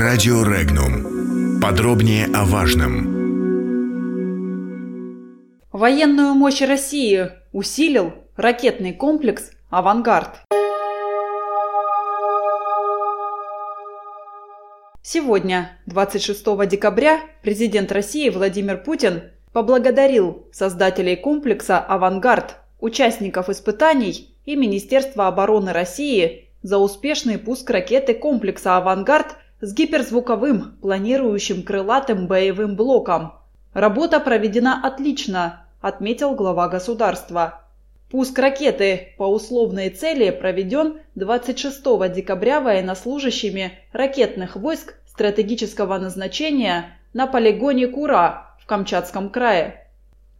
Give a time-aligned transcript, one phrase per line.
[0.00, 1.60] Радио Регнум.
[1.60, 3.04] Подробнее о важном.
[5.72, 10.38] Военную мощь России усилил ракетный комплекс «Авангард».
[15.02, 25.26] Сегодня, 26 декабря, президент России Владимир Путин поблагодарил создателей комплекса «Авангард», участников испытаний и Министерства
[25.26, 33.34] обороны России за успешный пуск ракеты комплекса «Авангард» с гиперзвуковым планирующим крылатым боевым блоком.
[33.74, 37.62] Работа проведена отлично, отметил глава государства.
[38.10, 47.86] Пуск ракеты по условной цели проведен 26 декабря военнослужащими ракетных войск стратегического назначения на полигоне
[47.86, 49.86] Кура в Камчатском крае.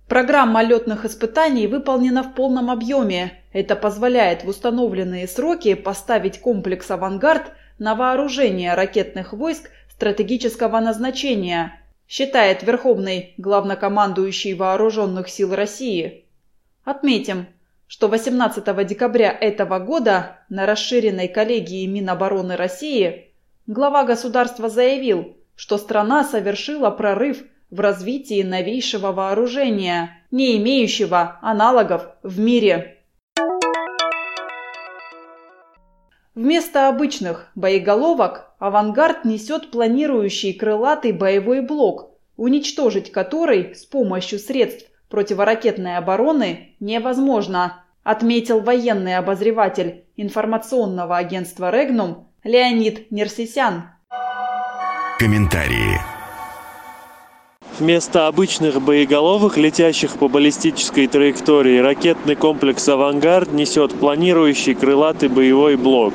[0.08, 3.34] Программа летных испытаний выполнена в полном объеме.
[3.52, 12.62] Это позволяет в установленные сроки поставить комплекс «Авангард» на вооружение ракетных войск стратегического назначения, считает
[12.62, 16.24] Верховный главнокомандующий Вооруженных сил России.
[16.84, 17.46] Отметим,
[17.86, 23.32] что 18 декабря этого года на расширенной коллегии Минобороны России
[23.66, 32.38] глава государства заявил, что страна совершила прорыв в развитии новейшего вооружения, не имеющего аналогов в
[32.38, 32.99] мире.
[36.34, 45.96] Вместо обычных боеголовок «Авангард» несет планирующий крылатый боевой блок, уничтожить который с помощью средств противоракетной
[45.96, 53.90] обороны невозможно, отметил военный обозреватель информационного агентства «Регнум» Леонид Нерсисян.
[55.18, 56.19] Комментарии.
[57.80, 66.12] Вместо обычных боеголовок, летящих по баллистической траектории, ракетный комплекс «Авангард» несет планирующий крылатый боевой блок.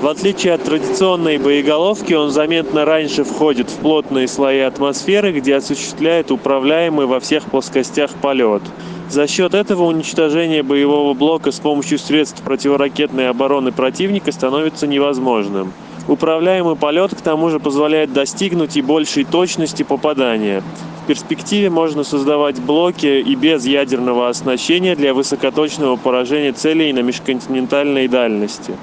[0.00, 6.30] В отличие от традиционной боеголовки, он заметно раньше входит в плотные слои атмосферы, где осуществляет
[6.30, 8.62] управляемый во всех плоскостях полет.
[9.08, 15.72] За счет этого уничтожение боевого блока с помощью средств противоракетной обороны противника становится невозможным.
[16.06, 20.62] Управляемый полет к тому же позволяет достигнуть и большей точности попадания
[21.10, 28.74] перспективе можно создавать блоки и без ядерного оснащения для высокоточного поражения целей на межконтинентальной дальности.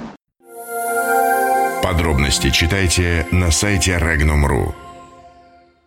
[1.81, 4.86] Подробности читайте на сайте Regnum.ru.